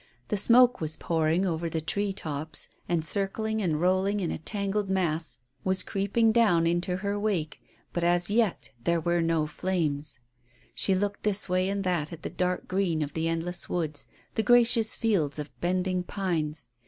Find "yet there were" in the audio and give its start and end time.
8.31-9.21